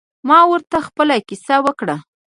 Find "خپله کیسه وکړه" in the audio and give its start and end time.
0.87-1.95